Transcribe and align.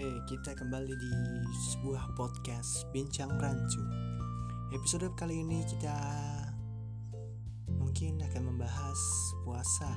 Kita 0.00 0.56
kembali 0.56 0.96
di 0.96 1.12
sebuah 1.52 2.16
podcast 2.16 2.88
Bincang 2.88 3.36
Rancu. 3.36 3.84
Episode 4.72 5.12
kali 5.12 5.44
ini 5.44 5.60
kita 5.68 5.92
mungkin 7.68 8.16
akan 8.24 8.48
membahas 8.48 8.96
puasa, 9.44 9.92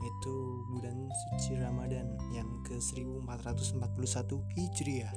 yaitu 0.00 0.32
bulan 0.72 1.12
suci 1.12 1.60
Ramadan 1.60 2.08
yang 2.32 2.48
ke 2.64 2.80
1441 2.80 3.68
Hijriah. 4.56 5.12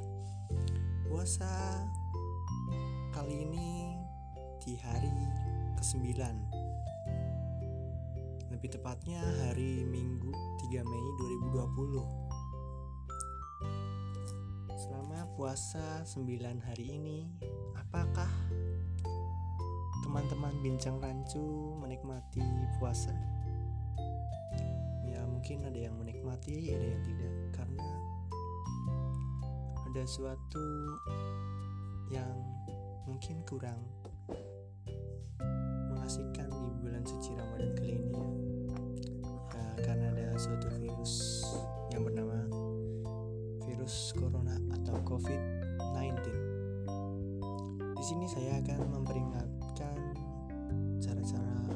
Puasa 1.08 1.80
kali 3.16 3.48
ini 3.48 3.96
di 4.60 4.76
hari 4.76 5.08
ke-9. 5.80 6.20
Lebih 8.52 8.76
tepatnya 8.76 9.24
hari 9.48 9.88
Minggu 9.88 10.36
3 10.68 10.84
Mei 10.84 11.08
2020 11.56 12.41
puasa 15.42 16.06
9 16.06 16.38
hari 16.70 17.02
ini, 17.02 17.26
apakah 17.74 18.30
teman-teman 20.06 20.54
bincang 20.62 21.02
rancu 21.02 21.42
menikmati 21.82 22.46
puasa? 22.78 23.10
Ya 25.02 25.26
mungkin 25.26 25.66
ada 25.66 25.82
yang 25.82 25.98
menikmati, 25.98 26.78
ada 26.78 26.86
yang 26.94 27.02
tidak 27.02 27.34
karena 27.58 27.90
ada 29.90 30.04
suatu 30.06 30.68
yang 32.14 32.38
mungkin 33.10 33.42
kurang 33.50 33.82
mengasihkan 35.90 36.54
di 36.54 36.70
bulan 36.86 37.02
suci 37.02 37.34
Ramadan 37.34 37.74
kali 37.82 37.98
ini 37.98 38.14
ya. 38.14 38.30
ya 39.58 39.66
karena 39.90 40.06
ada 40.14 40.38
suatu 40.38 40.70
virus 40.78 41.31
COVID-19. 45.12 46.24
Di 48.00 48.04
sini 48.08 48.26
saya 48.32 48.64
akan 48.64 48.80
memperingatkan 48.96 50.00
cara-cara 51.04 51.76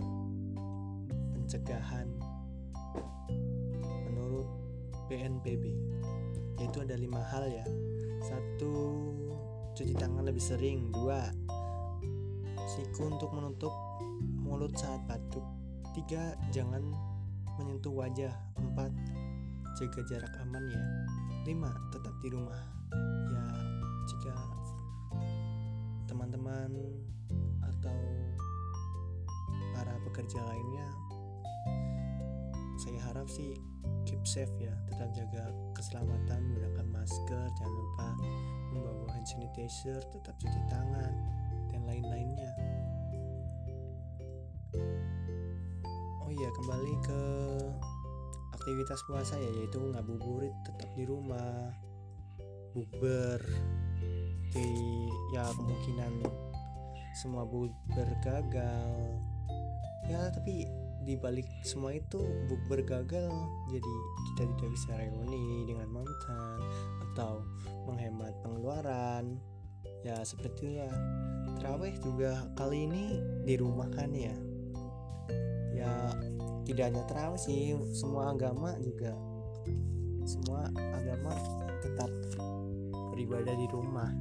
pencegahan 1.36 2.08
menurut 4.08 4.47
BNPB, 5.11 5.67
yaitu 6.63 6.80
ada 6.80 6.95
lima 6.95 7.19
hal 7.19 7.44
ya. 7.52 7.67
Satu, 8.23 9.03
cuci 9.75 9.91
tangan 10.00 10.23
lebih 10.23 10.39
sering. 10.39 10.95
Dua, 10.95 11.28
siku 12.72 13.11
untuk 13.11 13.36
menutup 13.36 13.75
mulut 14.39 14.72
saat 14.80 15.03
batuk. 15.11 15.44
Tiga, 15.91 16.39
jangan 16.56 16.88
menyentuh 17.59 17.91
wajah. 17.91 18.31
Empat, 18.56 18.95
jaga 19.75 20.02
jarak 20.08 20.33
aman 20.39 20.63
ya. 20.72 20.83
5. 21.45 21.91
Tetap 21.94 22.16
di 22.23 22.30
rumah. 22.31 22.84
Ya, 23.31 23.45
jika 24.07 24.35
teman-teman 26.07 26.71
atau 27.63 27.99
para 29.75 29.95
pekerja 30.07 30.39
lainnya 30.45 30.88
saya 32.75 32.99
harap 33.11 33.27
sih 33.31 33.55
keep 34.05 34.21
safe 34.27 34.51
ya, 34.61 34.73
tetap 34.91 35.09
jaga 35.16 35.49
keselamatan, 35.73 36.39
menggunakan 36.53 36.88
masker, 36.93 37.45
jangan 37.57 37.73
lupa 37.73 38.07
membawa 38.75 39.07
hand 39.16 39.25
sanitizer, 39.25 40.01
tetap 40.13 40.35
cuci 40.38 40.61
tangan 40.69 41.13
dan 41.73 41.81
lain-lainnya. 41.88 42.51
Oh 46.22 46.29
iya, 46.29 46.50
kembali 46.53 46.94
ke 47.01 47.22
aktivitas 48.53 49.01
puasa 49.05 49.38
ya 49.38 49.51
yaitu 49.61 49.78
ngabuburit 49.78 50.53
tetap 50.66 50.89
di 50.97 51.05
rumah 51.05 51.69
bukber 52.75 53.40
di 54.52 54.68
ya 55.31 55.47
kemungkinan 55.56 56.28
semua 57.16 57.47
bukber 57.47 58.08
gagal. 58.19 58.91
Ya 60.12 60.28
tapi 60.36 60.68
di 61.08 61.16
balik 61.16 61.47
semua 61.64 61.96
itu 61.96 62.19
bukber 62.52 62.84
gagal 62.84 63.31
jadi 63.72 63.94
kita 64.28 64.44
tidak 64.52 64.69
bisa 64.75 64.90
reuni 65.00 65.64
dengan 65.64 65.88
mantan 65.88 66.59
atau 67.12 67.47
menghemat 67.88 68.35
pengeluaran. 68.44 69.40
Ya 70.03 70.19
seperti 70.28 70.84
ya. 70.84 70.91
Terawih 71.56 71.96
juga 72.03 72.52
kali 72.59 72.85
ini 72.91 73.24
di 73.47 73.56
rumah 73.56 73.88
kan 73.96 74.12
ya. 74.12 74.35
Ya 75.72 76.12
tidak 76.68 76.91
hanya 76.91 77.03
terawih 77.08 77.40
sih 77.40 77.72
semua 77.96 78.35
agama 78.35 78.75
juga. 78.84 79.16
Semua 80.28 80.68
beribadah 83.16 83.56
di 83.56 83.68
rumah. 83.72 84.12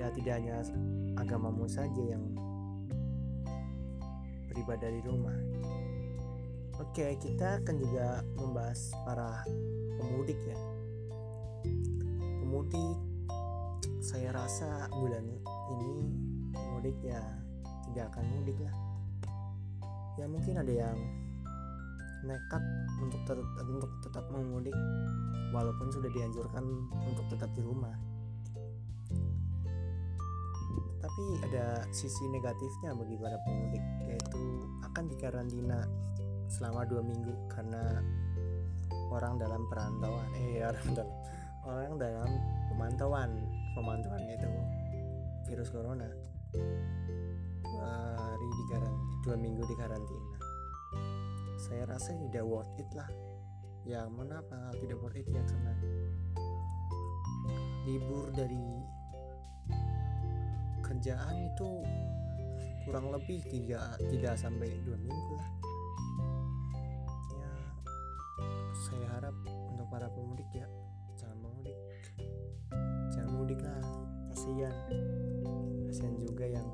Ya 0.00 0.08
tidak 0.08 0.40
hanya 0.40 0.64
agamamu 1.20 1.68
saja 1.68 2.00
yang 2.00 2.32
beribadah 4.48 4.88
di 4.88 5.04
rumah. 5.04 5.36
Oke 6.80 7.20
kita 7.20 7.60
akan 7.60 7.76
juga 7.76 8.24
membahas 8.40 8.96
para 9.04 9.44
pemudik 10.00 10.40
ya. 10.48 10.56
Pemudik 12.40 12.96
saya 14.00 14.32
rasa 14.32 14.88
bulan 14.88 15.28
ini 15.76 15.92
pemudik 16.56 16.96
ya 17.04 17.20
tidak 17.84 18.08
akan 18.16 18.24
mudik 18.32 18.56
lah. 18.64 18.76
Ya 20.16 20.24
mungkin 20.24 20.56
ada 20.56 20.72
yang 20.72 20.98
nekat 22.26 22.62
untuk 22.98 23.20
ter 23.26 23.38
untuk 23.62 23.90
tetap 24.02 24.24
memudik 24.32 24.74
walaupun 25.54 25.88
sudah 25.92 26.10
dianjurkan 26.10 26.64
untuk 27.06 27.24
tetap 27.30 27.50
di 27.54 27.62
rumah. 27.62 27.94
Tapi 30.98 31.24
ada 31.46 31.86
sisi 31.94 32.26
negatifnya 32.28 32.92
bagi 32.94 33.16
para 33.16 33.38
pemudik 33.46 33.84
yaitu 34.10 34.42
akan 34.82 35.04
dikarantina 35.06 35.86
selama 36.50 36.84
dua 36.88 37.02
minggu 37.04 37.34
karena 37.52 38.02
orang 39.08 39.38
dalam 39.38 39.62
perantauan 39.70 40.28
eh 40.36 40.64
orang 40.70 40.88
dalam 40.92 41.10
orang 41.68 41.92
dalam 42.00 42.30
pemantauan 42.72 43.30
pemantauan 43.78 44.22
itu 44.26 44.50
virus 45.48 45.70
corona. 45.70 46.08
Hari 47.78 48.48
di 48.48 48.64
dua 49.22 49.36
minggu 49.38 49.62
di 49.64 49.74
karantina 49.78 50.27
saya 51.68 51.84
rasa 51.84 52.16
tidak 52.16 52.48
worth 52.48 52.72
it 52.80 52.88
lah. 52.96 53.08
Ya 53.84 54.08
mengapa 54.08 54.72
tidak 54.80 54.96
worth 55.04 55.20
it 55.20 55.28
ya 55.28 55.44
karena 55.44 55.72
libur 57.84 58.32
dari 58.32 58.64
kerjaan 60.80 61.36
itu 61.52 61.84
kurang 62.88 63.12
lebih 63.12 63.44
tiga 63.52 64.00
tiga 64.08 64.32
sampai 64.32 64.72
dua 64.80 64.96
minggu 64.96 65.32
lah. 65.36 65.50
Ya 67.36 67.52
saya 68.88 69.06
harap 69.20 69.36
untuk 69.68 69.84
para 69.92 70.08
pemudik 70.08 70.48
ya 70.56 70.64
jangan 71.20 71.36
mudik 71.44 71.76
jangan 73.12 73.30
mudik 73.36 73.60
lah 73.60 73.84
kasihan. 74.32 74.72
Kasihan 75.88 76.14
juga 76.16 76.44
yang 76.48 76.68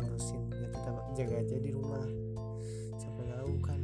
ngurusin 0.00 0.48
ya 0.52 0.68
tetap 0.72 0.96
jaga 1.16 1.36
aja 1.40 1.56
di 1.60 1.70
rumah 1.72 2.27
tahu 3.26 3.52
kan 3.64 3.80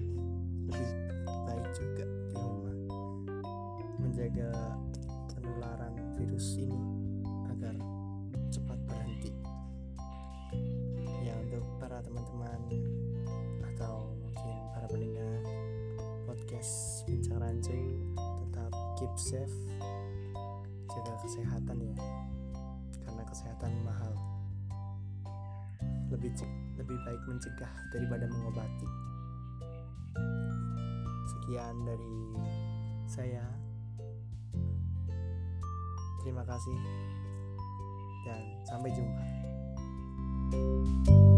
lebih 0.68 0.90
baik 1.26 1.66
juga 1.72 2.06
di 2.28 2.36
rumah 2.36 2.76
menjaga 3.96 4.50
penularan 5.34 5.94
virus 6.14 6.60
ini 6.60 6.78
agar 7.48 7.74
cepat 8.52 8.78
berhenti 8.86 9.32
ya 11.24 11.34
untuk 11.40 11.64
para 11.80 11.98
teman-teman 12.04 12.60
atau 13.74 14.12
mungkin 14.20 14.56
para 14.76 14.86
pendengar 14.86 15.40
podcast 16.28 17.02
bincang 17.08 17.40
rancu 17.40 17.78
tetap 18.20 18.72
keep 19.00 19.14
safe 19.16 19.58
jaga 20.92 21.14
kesehatan 21.24 21.78
ya 21.82 21.96
karena 23.02 23.22
kesehatan 23.26 23.72
mahal 23.82 24.14
lebih 26.12 26.30
lebih 26.78 26.98
baik 27.02 27.22
mencegah 27.26 27.72
daripada 27.90 28.28
mengobati. 28.30 29.13
Sekian 31.44 31.76
dari 31.84 32.16
saya. 33.04 33.44
Terima 36.24 36.40
kasih 36.40 36.72
dan 38.24 38.64
sampai 38.64 38.88
jumpa. 38.96 39.24
thank 40.54 41.08
you 41.08 41.33